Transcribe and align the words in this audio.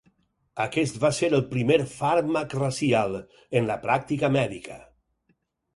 Aquest 0.63 0.95
va 1.03 1.11
ser 1.17 1.29
el 1.39 1.43
primer 1.51 1.77
"fàrmac 1.91 2.57
racial" 2.63 3.21
en 3.61 3.73
la 3.73 3.81
pràctica 3.89 4.35
mèdica. 4.39 4.85